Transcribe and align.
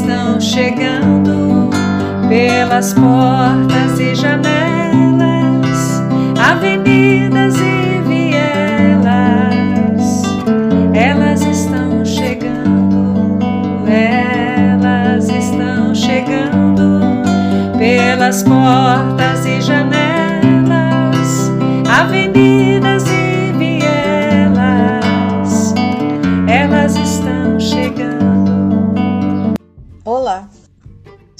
estão 0.00 0.40
chegando 0.40 1.68
pelas 2.26 2.94
portas 2.94 4.00
e 4.00 4.14
janelas, 4.14 6.02
avenidas 6.38 7.54
e 7.56 8.00
vielas. 8.08 9.12
Elas 10.94 11.42
estão 11.42 12.02
chegando, 12.04 13.38
elas 13.86 15.28
estão 15.28 15.94
chegando 15.94 17.00
pelas 17.76 18.42
portas 18.42 19.44
e 19.44 19.60
janelas, 19.60 21.50
avenidas 21.86 22.79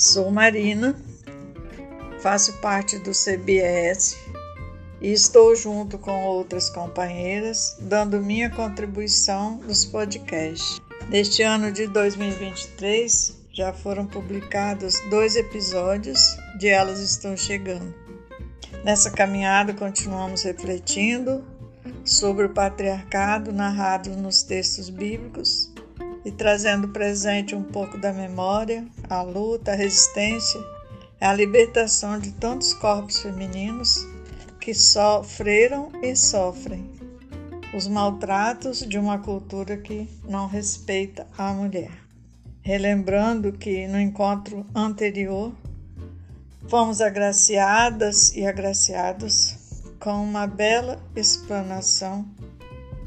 sou 0.00 0.30
Marina, 0.30 0.96
faço 2.22 2.54
parte 2.54 2.98
do 3.00 3.10
CBS 3.12 4.16
e 4.98 5.12
estou 5.12 5.54
junto 5.54 5.98
com 5.98 6.24
outras 6.24 6.70
companheiras 6.70 7.76
dando 7.78 8.18
minha 8.18 8.48
contribuição 8.48 9.56
nos 9.58 9.84
podcasts. 9.84 10.80
Neste 11.10 11.42
ano 11.42 11.70
de 11.70 11.86
2023 11.86 13.36
já 13.52 13.74
foram 13.74 14.06
publicados 14.06 14.98
dois 15.10 15.36
episódios 15.36 16.18
de 16.58 16.68
Elas 16.68 17.00
Estão 17.00 17.36
Chegando. 17.36 17.94
Nessa 18.82 19.10
caminhada 19.10 19.74
continuamos 19.74 20.44
refletindo 20.44 21.44
sobre 22.06 22.46
o 22.46 22.54
patriarcado 22.54 23.52
narrado 23.52 24.08
nos 24.16 24.42
textos 24.42 24.88
bíblicos 24.88 25.69
e 26.24 26.30
trazendo 26.30 26.88
presente 26.88 27.54
um 27.54 27.62
pouco 27.62 27.96
da 27.98 28.12
memória, 28.12 28.86
a 29.08 29.22
luta, 29.22 29.72
a 29.72 29.74
resistência, 29.74 30.60
a 31.20 31.32
libertação 31.32 32.18
de 32.18 32.32
tantos 32.32 32.72
corpos 32.74 33.20
femininos 33.20 34.06
que 34.60 34.74
sofreram 34.74 35.90
e 36.02 36.14
sofrem 36.14 36.90
os 37.74 37.86
maltratos 37.86 38.80
de 38.80 38.98
uma 38.98 39.18
cultura 39.18 39.76
que 39.76 40.08
não 40.24 40.46
respeita 40.46 41.26
a 41.38 41.52
mulher. 41.52 41.90
Relembrando 42.62 43.52
que 43.52 43.86
no 43.86 43.98
encontro 43.98 44.66
anterior 44.74 45.52
fomos 46.68 47.00
agraciadas 47.00 48.34
e 48.34 48.46
agraciados 48.46 49.56
com 49.98 50.22
uma 50.22 50.46
bela 50.46 51.00
explanação 51.14 52.26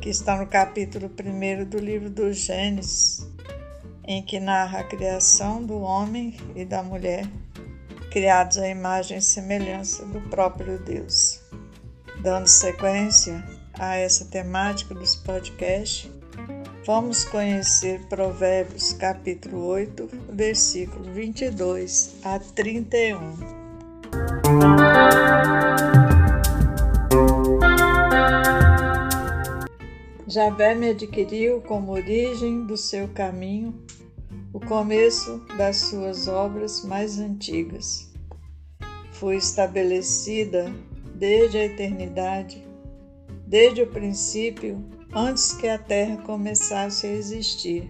que 0.03 0.09
está 0.09 0.35
no 0.35 0.45
capítulo 0.45 1.09
1 1.09 1.63
do 1.63 1.77
livro 1.77 2.09
do 2.09 2.33
Gênesis, 2.33 3.25
em 4.05 4.21
que 4.21 4.37
narra 4.37 4.79
a 4.79 4.83
criação 4.83 5.63
do 5.63 5.79
homem 5.79 6.35
e 6.57 6.65
da 6.65 6.83
mulher, 6.83 7.25
criados 8.11 8.57
à 8.57 8.67
imagem 8.67 9.19
e 9.19 9.21
semelhança 9.21 10.05
do 10.07 10.19
próprio 10.29 10.77
Deus. 10.77 11.39
Dando 12.21 12.47
sequência 12.47 13.41
a 13.79 13.95
essa 13.95 14.25
temática 14.25 14.93
dos 14.93 15.15
podcasts, 15.15 16.11
vamos 16.85 17.23
conhecer 17.23 18.01
Provérbios 18.09 18.91
capítulo 18.91 19.65
8, 19.67 20.09
versículo 20.33 21.13
22 21.13 22.15
a 22.25 22.39
31. 22.39 25.22
Javé 30.33 30.73
me 30.73 30.89
adquiriu 30.89 31.61
como 31.61 31.91
origem 31.91 32.65
do 32.65 32.75
seu 32.75 33.07
caminho, 33.07 33.85
o 34.51 34.59
começo 34.59 35.45
das 35.55 35.77
suas 35.77 36.27
obras 36.27 36.83
mais 36.83 37.19
antigas. 37.19 38.11
Fui 39.11 39.35
estabelecida 39.35 40.73
desde 41.13 41.59
a 41.59 41.65
eternidade, 41.65 42.67
desde 43.45 43.83
o 43.83 43.87
princípio, 43.91 44.83
antes 45.13 45.53
que 45.53 45.67
a 45.67 45.77
terra 45.77 46.17
começasse 46.23 47.05
a 47.05 47.11
existir. 47.11 47.87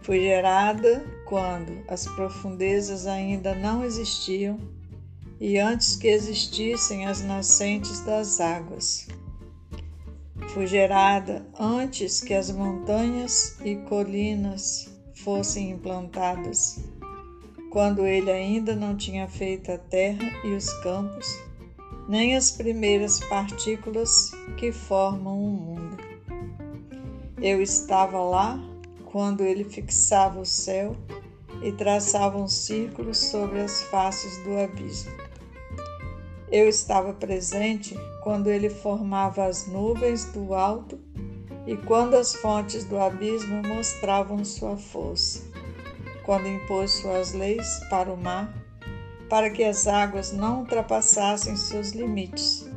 Fui 0.00 0.20
gerada 0.20 1.04
quando 1.26 1.84
as 1.86 2.06
profundezas 2.06 3.06
ainda 3.06 3.54
não 3.54 3.84
existiam 3.84 4.58
e 5.38 5.58
antes 5.58 5.96
que 5.96 6.08
existissem 6.08 7.04
as 7.04 7.20
nascentes 7.20 8.00
das 8.00 8.40
águas. 8.40 9.06
Fui 10.56 10.66
gerada 10.66 11.46
antes 11.60 12.22
que 12.22 12.32
as 12.32 12.50
montanhas 12.50 13.58
e 13.62 13.76
colinas 13.76 14.88
fossem 15.12 15.68
implantadas, 15.68 16.82
quando 17.70 18.06
ele 18.06 18.30
ainda 18.30 18.74
não 18.74 18.96
tinha 18.96 19.28
feito 19.28 19.70
a 19.70 19.76
terra 19.76 20.24
e 20.42 20.54
os 20.54 20.72
campos, 20.82 21.26
nem 22.08 22.34
as 22.34 22.50
primeiras 22.52 23.20
partículas 23.20 24.30
que 24.56 24.72
formam 24.72 25.38
o 25.38 25.50
mundo. 25.50 25.98
Eu 27.36 27.60
estava 27.60 28.18
lá 28.18 28.58
quando 29.04 29.42
ele 29.42 29.62
fixava 29.62 30.40
o 30.40 30.46
céu 30.46 30.96
e 31.62 31.70
traçava 31.70 32.38
um 32.38 32.48
círculo 32.48 33.14
sobre 33.14 33.60
as 33.60 33.82
faces 33.82 34.42
do 34.42 34.58
abismo. 34.58 35.25
Eu 36.50 36.68
estava 36.68 37.12
presente 37.12 37.98
quando 38.22 38.48
ele 38.48 38.70
formava 38.70 39.46
as 39.46 39.66
nuvens 39.66 40.26
do 40.26 40.54
alto 40.54 40.98
e 41.66 41.76
quando 41.76 42.14
as 42.14 42.36
fontes 42.36 42.84
do 42.84 42.96
abismo 42.98 43.62
mostravam 43.66 44.44
sua 44.44 44.76
força, 44.76 45.42
quando 46.24 46.46
impôs 46.46 46.92
suas 46.92 47.32
leis 47.32 47.80
para 47.90 48.12
o 48.12 48.16
mar, 48.16 48.54
para 49.28 49.50
que 49.50 49.64
as 49.64 49.88
águas 49.88 50.30
não 50.30 50.60
ultrapassassem 50.60 51.56
seus 51.56 51.90
limites, 51.90 52.70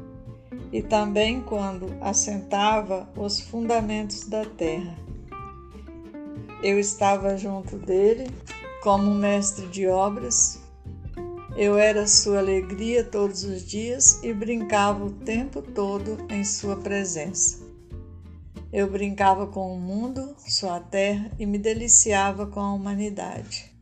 e 0.72 0.82
também 0.82 1.40
quando 1.40 1.96
assentava 2.02 3.08
os 3.16 3.40
fundamentos 3.40 4.28
da 4.28 4.46
terra. 4.46 4.98
Eu 6.64 6.80
estava 6.80 7.38
junto 7.38 7.78
dele 7.78 8.28
como 8.82 9.14
mestre 9.14 9.68
de 9.68 9.88
obras 9.88 10.59
eu 11.60 11.78
era 11.78 12.08
sua 12.08 12.38
alegria 12.38 13.04
todos 13.04 13.44
os 13.44 13.66
dias 13.66 14.24
e 14.24 14.34
brincava 14.34 15.04
o 15.04 15.12
tempo 15.12 15.62
todo 15.62 16.18
em 16.30 16.42
sua 16.42 16.78
presença. 16.78 17.60
Eu 18.72 18.90
brincava 18.90 19.46
com 19.46 19.76
o 19.76 19.78
mundo, 19.78 20.34
sua 20.38 20.80
terra 20.80 21.30
e 21.38 21.46
me 21.46 21.58
deliciava 21.58 22.48
com 22.48 22.62
a 22.62 22.74
humanidade. 22.74 23.76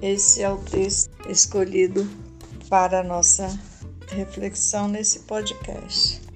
Esse 0.00 0.42
é 0.42 0.48
o 0.48 0.56
texto 0.56 1.10
escolhido 1.28 2.08
para 2.70 3.00
a 3.00 3.04
nossa 3.04 3.48
reflexão 4.08 4.88
nesse 4.88 5.20
podcast. 5.20 6.27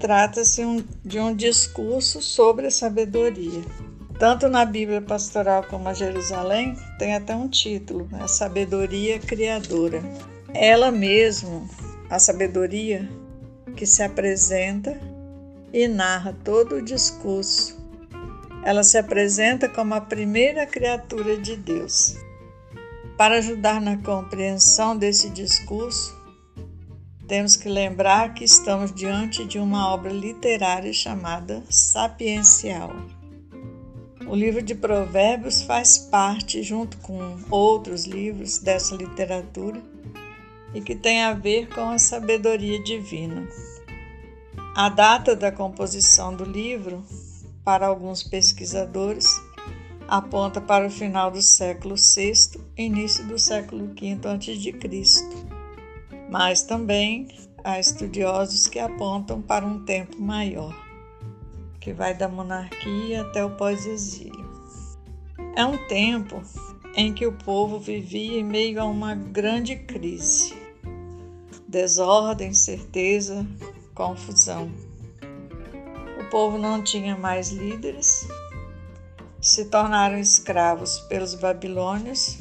Trata-se 0.00 0.62
de 1.04 1.20
um 1.20 1.34
discurso 1.34 2.22
sobre 2.22 2.68
a 2.68 2.70
sabedoria. 2.70 3.62
Tanto 4.18 4.48
na 4.48 4.64
Bíblia 4.64 5.02
Pastoral 5.02 5.62
como 5.64 5.90
a 5.90 5.94
Jerusalém, 5.94 6.74
tem 6.98 7.14
até 7.14 7.36
um 7.36 7.46
título, 7.48 8.08
né? 8.10 8.26
Sabedoria 8.26 9.18
Criadora. 9.18 10.02
Ela 10.54 10.90
mesmo, 10.90 11.68
a 12.08 12.18
sabedoria 12.18 13.06
que 13.76 13.84
se 13.84 14.02
apresenta 14.02 14.98
e 15.70 15.86
narra 15.86 16.34
todo 16.44 16.76
o 16.76 16.82
discurso. 16.82 17.78
Ela 18.64 18.82
se 18.82 18.96
apresenta 18.96 19.68
como 19.68 19.94
a 19.94 20.00
primeira 20.00 20.66
criatura 20.66 21.36
de 21.36 21.56
Deus. 21.56 22.16
Para 23.18 23.36
ajudar 23.36 23.82
na 23.82 23.98
compreensão 23.98 24.96
desse 24.96 25.28
discurso, 25.28 26.19
temos 27.30 27.54
que 27.54 27.68
lembrar 27.68 28.34
que 28.34 28.42
estamos 28.42 28.92
diante 28.92 29.44
de 29.44 29.56
uma 29.56 29.94
obra 29.94 30.12
literária 30.12 30.92
chamada 30.92 31.62
Sapiencial. 31.70 32.90
O 34.26 34.34
livro 34.34 34.60
de 34.60 34.74
Provérbios 34.74 35.62
faz 35.62 35.96
parte, 35.96 36.60
junto 36.64 36.96
com 36.96 37.38
outros 37.48 38.04
livros 38.04 38.58
dessa 38.58 38.96
literatura, 38.96 39.80
e 40.74 40.80
que 40.80 40.96
tem 40.96 41.22
a 41.22 41.32
ver 41.32 41.68
com 41.68 41.90
a 41.90 42.00
sabedoria 42.00 42.82
divina. 42.82 43.46
A 44.74 44.88
data 44.88 45.36
da 45.36 45.52
composição 45.52 46.34
do 46.34 46.44
livro, 46.44 47.04
para 47.64 47.86
alguns 47.86 48.24
pesquisadores, 48.24 49.40
aponta 50.08 50.60
para 50.60 50.88
o 50.88 50.90
final 50.90 51.30
do 51.30 51.40
século 51.40 51.94
VI, 51.94 52.60
início 52.76 53.24
do 53.28 53.38
século 53.38 53.86
V 53.94 54.18
a.C 54.24 55.49
mas 56.30 56.62
também 56.62 57.28
há 57.64 57.78
estudiosos 57.78 58.66
que 58.66 58.78
apontam 58.78 59.42
para 59.42 59.66
um 59.66 59.84
tempo 59.84 60.20
maior, 60.20 60.74
que 61.80 61.92
vai 61.92 62.14
da 62.14 62.28
monarquia 62.28 63.22
até 63.22 63.44
o 63.44 63.50
pós-exílio. 63.50 64.48
É 65.56 65.64
um 65.64 65.76
tempo 65.88 66.40
em 66.94 67.12
que 67.12 67.26
o 67.26 67.32
povo 67.32 67.78
vivia 67.78 68.38
em 68.38 68.44
meio 68.44 68.80
a 68.80 68.84
uma 68.84 69.14
grande 69.14 69.76
crise, 69.76 70.54
desordem, 71.66 72.50
incerteza, 72.50 73.46
confusão. 73.94 74.70
povo 76.30 76.56
não 76.56 76.82
tinha 76.82 77.16
mais 77.16 77.50
líderes, 77.50 78.28
se 79.40 79.64
tornaram 79.64 80.16
escravos 80.16 81.00
pelos 81.00 81.34
babilônios, 81.34 82.38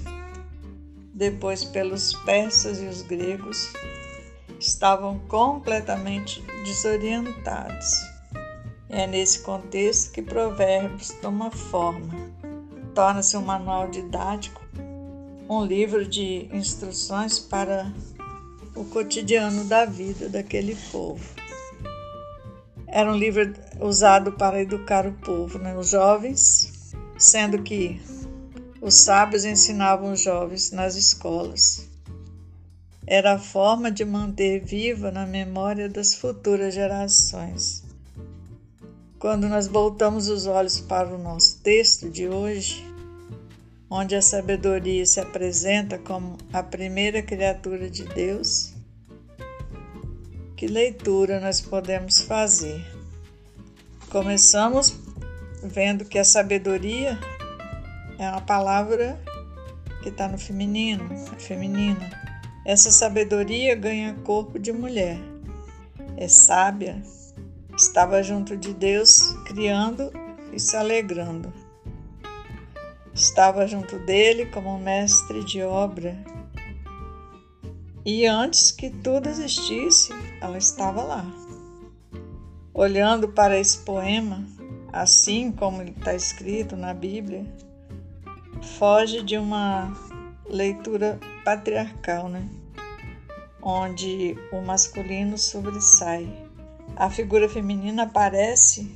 depois 1.20 1.66
pelos 1.66 2.14
persas 2.24 2.82
e 2.82 2.86
os 2.86 3.02
gregos, 3.02 3.74
estavam 4.58 5.20
completamente 5.28 6.42
desorientados. 6.64 7.92
É 8.88 9.06
nesse 9.06 9.42
contexto 9.42 10.14
que 10.14 10.22
Provérbios 10.22 11.10
toma 11.22 11.52
forma, 11.52 12.14
torna-se 12.96 13.36
um 13.36 13.42
manual 13.42 13.90
didático, 13.90 14.62
um 15.50 15.66
livro 15.66 16.08
de 16.08 16.48
instruções 16.54 17.38
para 17.38 17.92
o 18.74 18.86
cotidiano 18.86 19.66
da 19.66 19.84
vida 19.84 20.30
daquele 20.30 20.76
povo. 20.90 21.36
Era 22.88 23.12
um 23.12 23.16
livro 23.16 23.54
usado 23.82 24.32
para 24.32 24.62
educar 24.62 25.06
o 25.06 25.12
povo, 25.12 25.60
né? 25.60 25.76
os 25.76 25.90
jovens, 25.90 26.94
sendo 27.18 27.62
que 27.62 28.02
os 28.82 28.96
sábios 28.96 29.44
ensinavam 29.44 30.14
os 30.14 30.22
jovens 30.22 30.72
nas 30.72 30.96
escolas. 30.96 31.88
Era 33.06 33.34
a 33.34 33.40
forma 33.40 33.92
de 33.92 34.06
manter 34.06 34.64
viva 34.64 35.12
na 35.12 35.26
memória 35.26 35.90
das 35.90 36.14
futuras 36.14 36.74
gerações. 36.74 37.84
Quando 39.18 39.50
nós 39.50 39.68
voltamos 39.68 40.30
os 40.30 40.46
olhos 40.46 40.80
para 40.80 41.14
o 41.14 41.18
nosso 41.18 41.60
texto 41.60 42.10
de 42.10 42.28
hoje, 42.30 42.86
onde 43.90 44.16
a 44.16 44.22
sabedoria 44.22 45.06
se 45.06 45.20
apresenta 45.20 45.98
como 45.98 46.38
a 46.54 46.64
primeira 46.64 47.22
criatura 47.22 47.90
de 47.90 48.06
Deus, 48.06 48.74
que 50.56 50.68
leitura 50.68 51.40
nós 51.40 51.60
podemos 51.60 52.22
fazer? 52.22 52.86
Começamos 54.10 54.96
vendo 55.64 56.06
que 56.06 56.18
a 56.18 56.24
sabedoria 56.24 57.20
é 58.20 58.30
uma 58.30 58.42
palavra 58.42 59.20
que 60.04 60.10
está 60.10 60.28
no 60.28 60.38
feminino, 60.38 61.10
é 61.12 61.40
feminina. 61.40 62.08
Essa 62.66 62.92
sabedoria 62.92 63.74
ganha 63.74 64.14
corpo 64.24 64.60
de 64.60 64.72
mulher. 64.72 65.18
É 66.18 66.28
sábia, 66.28 67.02
estava 67.76 68.22
junto 68.22 68.56
de 68.56 68.74
Deus, 68.74 69.34
criando 69.46 70.12
e 70.54 70.60
se 70.60 70.76
alegrando. 70.76 71.52
Estava 73.14 73.66
junto 73.66 73.98
dele 74.00 74.46
como 74.48 74.78
mestre 74.78 75.44
de 75.44 75.64
obra 75.64 76.16
e 78.06 78.26
antes 78.26 78.72
que 78.72 78.90
tudo 78.90 79.30
existisse, 79.30 80.12
ela 80.42 80.58
estava 80.58 81.04
lá. 81.04 81.26
Olhando 82.74 83.28
para 83.28 83.60
esse 83.60 83.78
poema, 83.80 84.44
assim 84.92 85.52
como 85.52 85.84
está 85.84 86.16
escrito 86.16 86.76
na 86.76 86.94
Bíblia, 86.94 87.46
foge 88.62 89.22
de 89.24 89.38
uma 89.38 89.94
leitura 90.48 91.20
patriarcal, 91.44 92.30
né? 92.30 92.48
onde 93.62 94.38
o 94.52 94.62
masculino 94.62 95.38
sobressai. 95.38 96.28
A 96.96 97.10
figura 97.10 97.48
feminina 97.48 98.04
aparece 98.04 98.90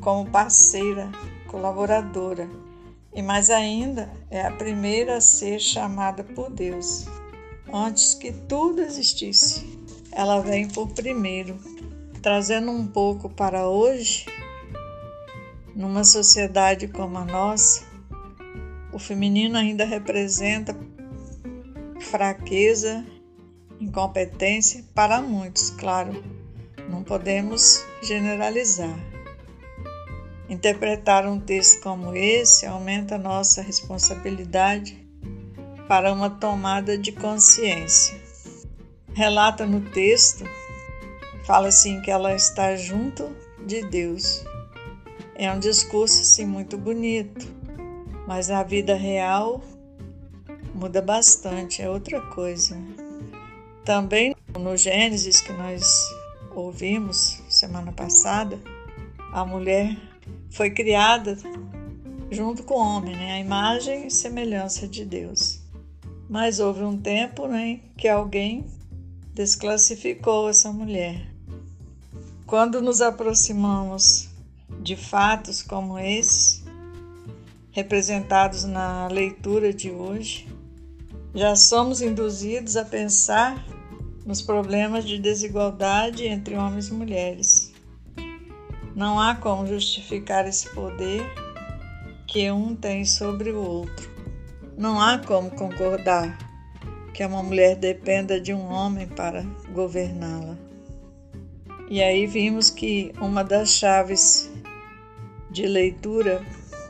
como 0.00 0.30
parceira, 0.30 1.10
colaboradora, 1.46 2.48
e 3.14 3.22
mais 3.22 3.50
ainda 3.50 4.10
é 4.30 4.42
a 4.42 4.50
primeira 4.50 5.16
a 5.16 5.20
ser 5.20 5.58
chamada 5.58 6.22
por 6.22 6.50
Deus 6.50 7.06
antes 7.72 8.14
que 8.14 8.32
tudo 8.32 8.80
existisse. 8.80 9.78
Ela 10.12 10.40
vem 10.40 10.68
por 10.68 10.88
primeiro, 10.88 11.58
trazendo 12.22 12.70
um 12.70 12.86
pouco 12.86 13.28
para 13.28 13.68
hoje, 13.68 14.26
numa 15.74 16.02
sociedade 16.02 16.88
como 16.88 17.18
a 17.18 17.24
nossa, 17.24 17.84
o 18.98 19.00
feminino 19.00 19.56
ainda 19.56 19.84
representa 19.84 20.76
fraqueza, 22.00 23.06
incompetência 23.80 24.84
para 24.92 25.22
muitos, 25.22 25.70
claro. 25.70 26.20
Não 26.90 27.04
podemos 27.04 27.80
generalizar. 28.02 28.98
Interpretar 30.48 31.28
um 31.28 31.38
texto 31.38 31.80
como 31.80 32.12
esse 32.16 32.66
aumenta 32.66 33.16
nossa 33.16 33.62
responsabilidade 33.62 34.98
para 35.86 36.12
uma 36.12 36.28
tomada 36.28 36.98
de 36.98 37.12
consciência. 37.12 38.20
Relata 39.14 39.64
no 39.64 39.80
texto, 39.92 40.44
fala 41.44 41.68
assim 41.68 42.00
que 42.00 42.10
ela 42.10 42.34
está 42.34 42.74
junto 42.74 43.30
de 43.64 43.80
Deus. 43.86 44.44
É 45.36 45.52
um 45.52 45.58
discurso 45.60 46.22
assim 46.22 46.44
muito 46.44 46.76
bonito, 46.76 47.57
mas 48.28 48.50
a 48.50 48.62
vida 48.62 48.94
real 48.94 49.62
muda 50.74 51.00
bastante, 51.00 51.80
é 51.80 51.88
outra 51.88 52.20
coisa. 52.20 52.76
Também 53.86 54.36
no 54.52 54.76
Gênesis 54.76 55.40
que 55.40 55.50
nós 55.50 55.82
ouvimos 56.54 57.42
semana 57.48 57.90
passada, 57.90 58.60
a 59.32 59.46
mulher 59.46 59.96
foi 60.50 60.68
criada 60.70 61.38
junto 62.30 62.64
com 62.64 62.74
o 62.74 62.98
homem, 62.98 63.16
né? 63.16 63.32
a 63.32 63.40
imagem 63.40 64.08
e 64.08 64.10
semelhança 64.10 64.86
de 64.86 65.06
Deus. 65.06 65.62
Mas 66.28 66.60
houve 66.60 66.82
um 66.82 67.00
tempo 67.00 67.48
né, 67.48 67.80
que 67.96 68.06
alguém 68.06 68.66
desclassificou 69.32 70.50
essa 70.50 70.70
mulher. 70.70 71.26
Quando 72.46 72.82
nos 72.82 73.00
aproximamos 73.00 74.28
de 74.82 74.96
fatos 74.96 75.62
como 75.62 75.98
esses, 75.98 76.57
representados 77.78 78.64
na 78.64 79.06
leitura 79.06 79.72
de 79.72 79.88
hoje, 79.88 80.48
já 81.32 81.54
somos 81.54 82.02
induzidos 82.02 82.76
a 82.76 82.84
pensar 82.84 83.64
nos 84.26 84.42
problemas 84.42 85.04
de 85.04 85.16
desigualdade 85.16 86.26
entre 86.26 86.56
homens 86.56 86.88
e 86.88 86.92
mulheres. 86.92 87.72
Não 88.96 89.20
há 89.20 89.36
como 89.36 89.64
justificar 89.64 90.44
esse 90.48 90.68
poder 90.70 91.22
que 92.26 92.50
um 92.50 92.74
tem 92.74 93.04
sobre 93.04 93.52
o 93.52 93.62
outro. 93.62 94.10
Não 94.76 95.00
há 95.00 95.18
como 95.18 95.48
concordar 95.52 96.36
que 97.14 97.24
uma 97.24 97.44
mulher 97.44 97.76
dependa 97.76 98.40
de 98.40 98.52
um 98.52 98.72
homem 98.72 99.06
para 99.06 99.42
governá-la. 99.72 100.58
E 101.88 102.02
aí 102.02 102.26
vimos 102.26 102.70
que 102.70 103.12
uma 103.20 103.44
das 103.44 103.70
chaves 103.70 104.50
de 105.48 105.64
leitura 105.64 106.44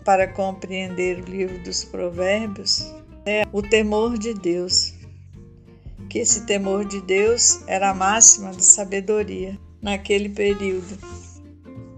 para 0.08 0.26
compreender 0.26 1.18
o 1.18 1.30
livro 1.30 1.62
dos 1.62 1.84
Provérbios 1.84 2.94
é 3.26 3.42
o 3.52 3.60
temor 3.60 4.16
de 4.16 4.32
Deus. 4.32 4.94
Que 6.08 6.20
esse 6.20 6.46
temor 6.46 6.86
de 6.86 7.02
Deus 7.02 7.60
era 7.66 7.90
a 7.90 7.94
máxima 7.94 8.50
da 8.54 8.60
sabedoria 8.60 9.60
naquele 9.82 10.30
período. 10.30 10.96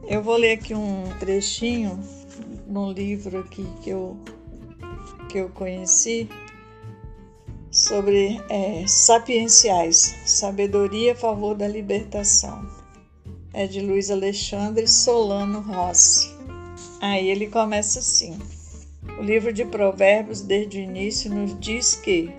Eu 0.08 0.24
vou 0.24 0.36
ler 0.36 0.54
aqui 0.54 0.74
um 0.74 1.04
trechinho 1.20 2.00
num 2.66 2.90
livro 2.90 3.38
aqui 3.38 3.64
que 3.80 3.90
eu 3.90 4.18
que 5.28 5.38
eu 5.38 5.48
conheci 5.50 6.28
sobre 7.70 8.40
é, 8.48 8.84
sapienciais, 8.88 10.16
sabedoria 10.26 11.12
a 11.12 11.16
favor 11.16 11.54
da 11.54 11.68
libertação. 11.68 12.68
É 13.54 13.68
de 13.68 13.80
Luiz 13.80 14.10
Alexandre 14.10 14.88
Solano 14.88 15.60
Rossi. 15.60 16.39
Aí 17.00 17.28
ele 17.28 17.46
começa 17.46 17.98
assim: 17.98 18.38
o 19.18 19.22
livro 19.22 19.52
de 19.52 19.64
Provérbios, 19.64 20.40
desde 20.42 20.78
o 20.78 20.82
início, 20.82 21.34
nos 21.34 21.58
diz 21.58 21.94
que 21.94 22.30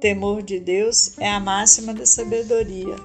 temor 0.00 0.42
de 0.42 0.58
Deus 0.58 1.18
é 1.18 1.28
a 1.28 1.38
máxima 1.38 1.92
da 1.92 2.06
sabedoria. 2.06 2.96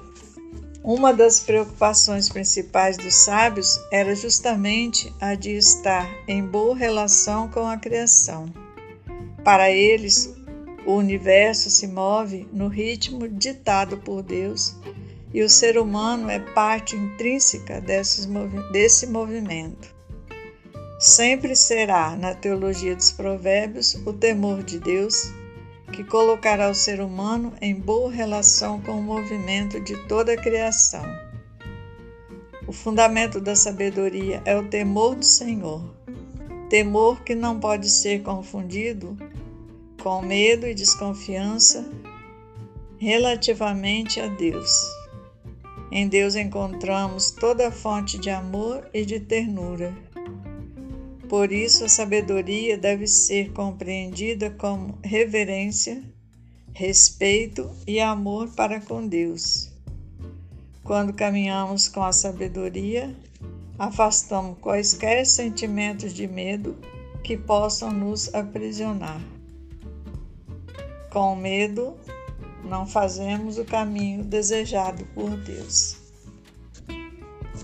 Uma 0.82 1.12
das 1.12 1.38
preocupações 1.38 2.28
principais 2.28 2.96
dos 2.96 3.14
sábios 3.14 3.78
era 3.92 4.16
justamente 4.16 5.12
a 5.20 5.34
de 5.34 5.50
estar 5.50 6.10
em 6.26 6.44
boa 6.44 6.76
relação 6.76 7.48
com 7.48 7.66
a 7.66 7.76
criação. 7.76 8.46
Para 9.44 9.70
eles, 9.70 10.34
o 10.84 10.94
universo 10.94 11.70
se 11.70 11.86
move 11.86 12.48
no 12.52 12.66
ritmo 12.66 13.28
ditado 13.28 13.98
por 13.98 14.22
Deus 14.22 14.74
e 15.32 15.42
o 15.42 15.48
ser 15.48 15.78
humano 15.78 16.28
é 16.28 16.40
parte 16.40 16.96
intrínseca 16.96 17.80
desse 17.80 19.06
movimento. 19.06 19.91
Sempre 21.02 21.56
será, 21.56 22.14
na 22.14 22.32
teologia 22.32 22.94
dos 22.94 23.10
Provérbios, 23.10 23.96
o 24.06 24.12
temor 24.12 24.62
de 24.62 24.78
Deus 24.78 25.32
que 25.92 26.04
colocará 26.04 26.70
o 26.70 26.74
ser 26.76 27.00
humano 27.00 27.52
em 27.60 27.74
boa 27.74 28.08
relação 28.08 28.80
com 28.80 28.92
o 28.92 29.02
movimento 29.02 29.80
de 29.80 29.96
toda 30.06 30.32
a 30.32 30.36
criação. 30.36 31.04
O 32.68 32.72
fundamento 32.72 33.40
da 33.40 33.56
sabedoria 33.56 34.42
é 34.44 34.56
o 34.56 34.68
temor 34.68 35.16
do 35.16 35.24
Senhor, 35.24 35.82
temor 36.70 37.24
que 37.24 37.34
não 37.34 37.58
pode 37.58 37.90
ser 37.90 38.22
confundido 38.22 39.16
com 40.00 40.22
medo 40.22 40.68
e 40.68 40.72
desconfiança 40.72 41.84
relativamente 42.96 44.20
a 44.20 44.28
Deus. 44.28 44.70
Em 45.90 46.06
Deus 46.06 46.36
encontramos 46.36 47.32
toda 47.32 47.66
a 47.66 47.72
fonte 47.72 48.18
de 48.18 48.30
amor 48.30 48.88
e 48.94 49.04
de 49.04 49.18
ternura. 49.18 49.92
Por 51.32 51.50
isso, 51.50 51.86
a 51.86 51.88
sabedoria 51.88 52.76
deve 52.76 53.06
ser 53.06 53.52
compreendida 53.52 54.50
como 54.50 54.98
reverência, 55.02 56.04
respeito 56.74 57.70
e 57.86 58.00
amor 58.00 58.50
para 58.50 58.82
com 58.82 59.06
Deus. 59.06 59.70
Quando 60.84 61.14
caminhamos 61.14 61.88
com 61.88 62.02
a 62.02 62.12
sabedoria, 62.12 63.16
afastamos 63.78 64.58
quaisquer 64.58 65.24
sentimentos 65.24 66.12
de 66.12 66.28
medo 66.28 66.76
que 67.24 67.38
possam 67.38 67.90
nos 67.90 68.34
aprisionar. 68.34 69.22
Com 71.10 71.34
medo, 71.34 71.96
não 72.62 72.86
fazemos 72.86 73.56
o 73.56 73.64
caminho 73.64 74.22
desejado 74.22 75.02
por 75.14 75.30
Deus. 75.38 75.96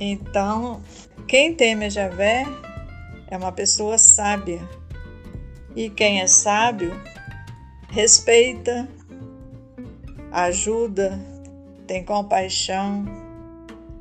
Então, 0.01 0.83
quem 1.27 1.55
teme 1.55 1.85
a 1.85 1.91
Javé 1.91 2.47
é 3.31 3.37
uma 3.37 3.53
pessoa 3.53 3.99
sábia. 3.99 4.67
E 5.77 5.89
quem 5.91 6.21
é 6.21 6.27
sábio 6.27 6.93
respeita, 7.89 8.89
ajuda, 10.33 11.19
tem 11.87 12.05
compaixão, 12.05 13.05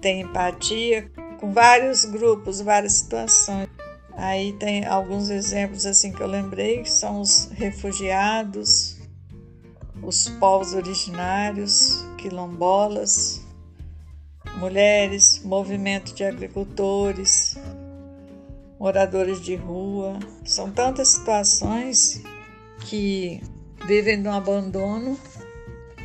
tem 0.01 0.21
empatia 0.21 1.09
com 1.39 1.51
vários 1.51 2.05
grupos, 2.05 2.61
várias 2.61 2.93
situações. 2.93 3.69
Aí 4.13 4.53
tem 4.53 4.85
alguns 4.85 5.29
exemplos 5.29 5.85
assim 5.85 6.11
que 6.11 6.21
eu 6.21 6.27
lembrei, 6.27 6.81
que 6.81 6.89
são 6.89 7.21
os 7.21 7.49
refugiados, 7.51 8.97
os 10.01 10.27
povos 10.39 10.73
originários, 10.73 12.03
quilombolas, 12.17 13.45
mulheres, 14.57 15.41
movimento 15.43 16.15
de 16.15 16.23
agricultores, 16.23 17.55
moradores 18.79 19.41
de 19.41 19.55
rua. 19.55 20.19
São 20.45 20.71
tantas 20.71 21.09
situações 21.09 22.21
que 22.81 23.41
vivem 23.85 24.17
no 24.17 24.31
abandono 24.31 25.17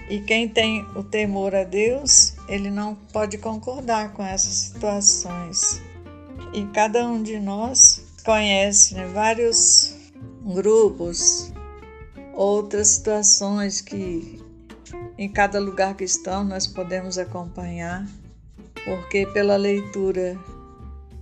e 0.08 0.20
quem 0.20 0.48
tem 0.48 0.86
o 0.94 1.02
temor 1.02 1.54
a 1.54 1.64
Deus, 1.64 2.34
ele 2.48 2.70
não 2.70 2.94
pode 2.94 3.38
concordar 3.38 4.12
com 4.12 4.22
essas 4.22 4.52
situações. 4.52 5.80
E 6.52 6.66
cada 6.66 7.06
um 7.06 7.22
de 7.22 7.38
nós 7.38 8.04
conhece 8.24 8.94
né, 8.94 9.06
vários 9.06 9.96
grupos, 10.44 11.52
outras 12.34 12.88
situações 12.88 13.80
que 13.80 14.42
em 15.16 15.28
cada 15.28 15.58
lugar 15.58 15.94
que 15.94 16.04
estão 16.04 16.44
nós 16.44 16.66
podemos 16.66 17.16
acompanhar, 17.16 18.06
porque 18.84 19.26
pela 19.26 19.56
leitura 19.56 20.38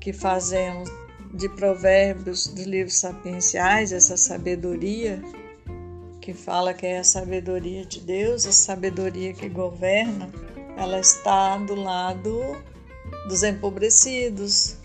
que 0.00 0.12
fazemos 0.12 0.90
de 1.32 1.48
provérbios 1.48 2.46
dos 2.46 2.64
livros 2.64 2.98
sapienciais, 2.98 3.92
essa 3.92 4.16
sabedoria 4.16 5.22
que 6.20 6.34
fala 6.34 6.74
que 6.74 6.86
é 6.86 6.98
a 6.98 7.04
sabedoria 7.04 7.84
de 7.84 8.00
Deus, 8.00 8.46
a 8.46 8.52
sabedoria 8.52 9.32
que 9.32 9.48
governa, 9.48 10.30
ela 10.76 11.00
está 11.00 11.56
do 11.58 11.74
lado 11.74 12.62
dos 13.28 13.42
empobrecidos, 13.42 14.76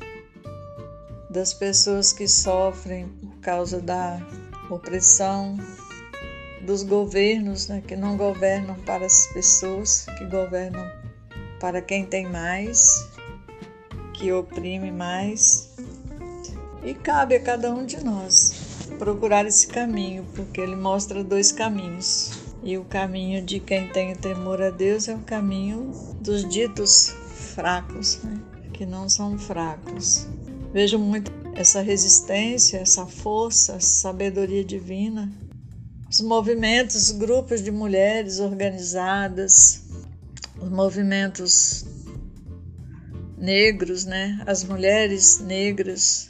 das 1.29 1.53
pessoas 1.53 2.13
que 2.13 2.27
sofrem 2.27 3.09
por 3.09 3.35
causa 3.41 3.81
da 3.81 4.19
opressão, 4.69 5.57
dos 6.61 6.81
governos 6.81 7.67
né, 7.67 7.83
que 7.85 7.95
não 7.95 8.17
governam 8.17 8.75
para 8.85 9.05
as 9.05 9.27
pessoas, 9.27 10.05
que 10.17 10.25
governam 10.25 10.89
para 11.59 11.81
quem 11.81 12.05
tem 12.05 12.27
mais, 12.29 13.09
que 14.13 14.31
oprime 14.31 14.91
mais. 14.91 15.64
E 16.85 16.93
cabe 16.93 17.35
a 17.35 17.39
cada 17.39 17.73
um 17.73 17.83
de 17.83 18.03
nós 18.03 18.53
procurar 18.99 19.43
esse 19.47 19.65
caminho, 19.65 20.23
porque 20.35 20.61
ele 20.61 20.75
mostra 20.75 21.23
dois 21.23 21.51
caminhos. 21.51 22.31
E 22.63 22.77
o 22.77 22.85
caminho 22.85 23.43
de 23.43 23.59
quem 23.59 23.87
tem 23.89 24.15
temor 24.15 24.61
a 24.61 24.69
Deus 24.69 25.07
é 25.07 25.15
o 25.15 25.19
caminho 25.19 25.91
dos 26.21 26.47
ditos 26.47 27.09
fracos, 27.55 28.19
né? 28.23 28.39
que 28.71 28.85
não 28.85 29.09
são 29.09 29.35
fracos. 29.35 30.27
Vejo 30.71 30.99
muito 30.99 31.31
essa 31.55 31.81
resistência, 31.81 32.77
essa 32.77 33.07
força, 33.07 33.73
essa 33.73 34.01
sabedoria 34.01 34.63
divina. 34.63 35.31
Os 36.07 36.21
movimentos, 36.21 37.09
grupos 37.09 37.63
de 37.63 37.71
mulheres 37.71 38.39
organizadas, 38.39 39.85
os 40.61 40.69
movimentos 40.69 41.83
negros, 43.37 44.05
né? 44.05 44.41
As 44.45 44.63
mulheres 44.63 45.39
negras 45.39 46.29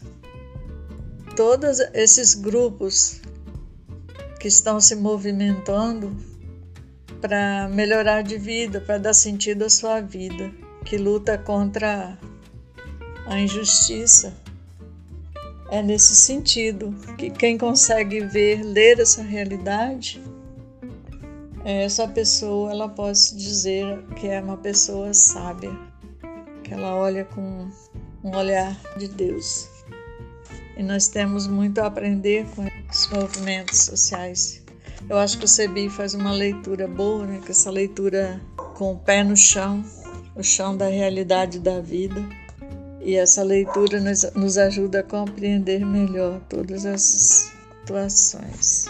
todos 1.36 1.80
esses 1.94 2.34
grupos 2.34 3.22
que 4.40 4.48
estão 4.48 4.80
se 4.80 4.96
movimentando 4.96 6.16
para 7.20 7.68
melhorar 7.68 8.22
de 8.22 8.38
vida, 8.38 8.80
para 8.80 8.98
dar 8.98 9.14
sentido 9.14 9.66
à 9.66 9.70
sua 9.70 10.00
vida, 10.00 10.52
que 10.86 10.98
luta 10.98 11.38
contra 11.38 12.18
a 13.26 13.40
injustiça. 13.40 14.34
É 15.70 15.82
nesse 15.82 16.16
sentido 16.16 16.96
que 17.18 17.30
quem 17.30 17.58
consegue 17.58 18.22
ver, 18.22 18.64
ler 18.64 19.00
essa 19.00 19.22
realidade, 19.22 20.24
essa 21.66 22.08
pessoa 22.08 22.72
ela 22.72 22.88
pode 22.88 23.18
se 23.18 23.36
dizer 23.36 24.04
que 24.16 24.28
é 24.28 24.40
uma 24.40 24.58
pessoa 24.58 25.14
sábia, 25.14 25.76
que 26.64 26.74
ela 26.74 26.96
olha 26.96 27.26
com 27.26 27.68
um 28.24 28.36
olhar 28.36 28.80
de 28.98 29.08
Deus 29.08 29.75
e 30.78 30.84
nós 30.84 31.08
temos 31.08 31.48
muito 31.48 31.80
a 31.80 31.88
aprender 31.88 32.46
com 32.56 32.68
os 32.92 33.10
movimentos 33.10 33.80
sociais. 33.80 34.62
Eu 35.10 35.18
acho 35.18 35.38
que 35.38 35.46
o 35.46 35.48
CEBI 35.48 35.90
faz 35.90 36.14
uma 36.14 36.32
leitura 36.32 36.88
boa, 36.88 37.26
né? 37.26 37.40
com 37.44 37.52
essa 37.52 37.70
leitura 37.70 38.42
com 38.76 38.94
o 38.94 38.98
pé 38.98 39.24
no 39.24 39.38
chão, 39.38 39.84
o 40.36 40.44
chão 40.44 40.76
da 40.76 40.88
realidade 40.88 41.60
da 41.60 41.80
vida. 41.80 42.22
E 43.02 43.16
essa 43.16 43.44
leitura 43.44 44.00
nos, 44.00 44.24
nos 44.34 44.58
ajuda 44.58 45.02
a 45.02 45.04
compreender 45.04 45.86
melhor 45.86 46.42
todas 46.50 46.86
essas 46.86 47.54
situações. 47.82 48.88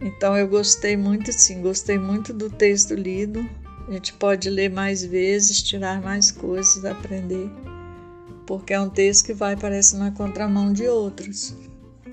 Então 0.00 0.36
eu 0.36 0.48
gostei 0.48 0.96
muito, 0.96 1.32
sim, 1.32 1.62
gostei 1.62 1.98
muito 1.98 2.32
do 2.32 2.50
texto 2.50 2.94
lido. 2.94 3.48
A 3.86 3.92
gente 3.92 4.12
pode 4.14 4.50
ler 4.50 4.70
mais 4.70 5.04
vezes, 5.04 5.62
tirar 5.62 6.02
mais 6.02 6.32
coisas, 6.32 6.84
aprender 6.84 7.48
porque 8.46 8.74
é 8.74 8.80
um 8.80 8.88
texto 8.88 9.26
que 9.26 9.34
vai, 9.34 9.56
parece, 9.56 9.96
na 9.96 10.10
contramão 10.10 10.72
de 10.72 10.86
outros, 10.88 11.54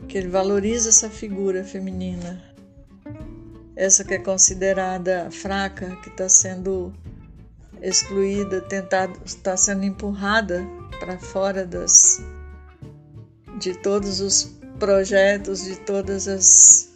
que 0.08 0.18
ele 0.18 0.28
valoriza 0.28 0.90
essa 0.90 1.10
figura 1.10 1.64
feminina, 1.64 2.44
essa 3.76 4.04
que 4.04 4.14
é 4.14 4.20
considerada 4.20 5.30
fraca, 5.32 5.96
que 6.04 6.10
está 6.10 6.28
sendo 6.28 6.94
excluída, 7.82 8.64
está 9.26 9.56
sendo 9.56 9.86
empurrada 9.86 10.66
para 11.00 11.18
fora 11.18 11.66
das 11.66 12.22
de 13.58 13.74
todos 13.76 14.22
os 14.22 14.60
projetos, 14.80 15.64
de 15.64 15.76
todas 15.78 16.28
as, 16.28 16.90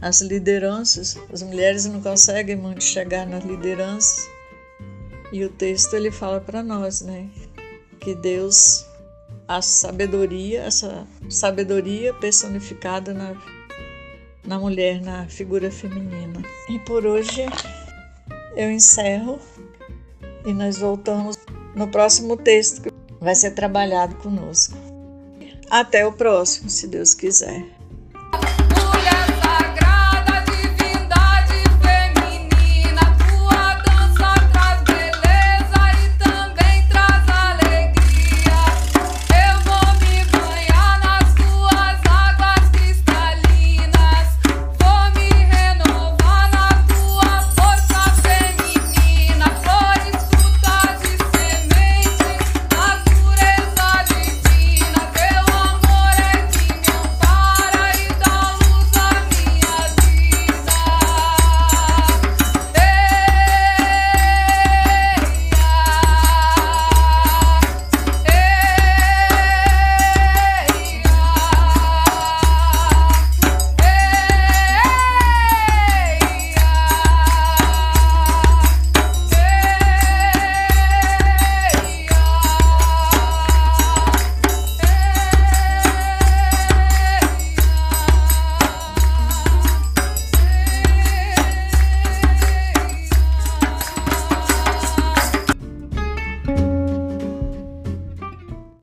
as 0.00 0.20
lideranças. 0.20 1.16
As 1.32 1.42
mulheres 1.42 1.86
não 1.86 2.00
conseguem 2.00 2.56
muito 2.56 2.82
chegar 2.82 3.26
nas 3.26 3.44
lideranças. 3.44 4.28
E 5.32 5.44
o 5.44 5.48
texto 5.48 5.94
ele 5.94 6.10
fala 6.10 6.40
para 6.40 6.62
nós, 6.62 7.00
né? 7.00 7.28
Que 8.04 8.14
Deus, 8.14 8.84
a 9.48 9.62
sabedoria, 9.62 10.62
essa 10.62 11.06
sabedoria 11.30 12.12
personificada 12.12 13.14
na, 13.14 13.34
na 14.46 14.58
mulher, 14.58 15.00
na 15.00 15.26
figura 15.26 15.70
feminina. 15.70 16.42
E 16.68 16.78
por 16.80 17.06
hoje 17.06 17.46
eu 18.54 18.70
encerro 18.70 19.40
e 20.44 20.52
nós 20.52 20.78
voltamos 20.78 21.36
no 21.74 21.88
próximo 21.88 22.36
texto 22.36 22.82
que 22.82 22.92
vai 23.20 23.34
ser 23.34 23.52
trabalhado 23.52 24.16
conosco. 24.16 24.76
Até 25.70 26.06
o 26.06 26.12
próximo, 26.12 26.68
se 26.68 26.86
Deus 26.86 27.14
quiser. 27.14 27.73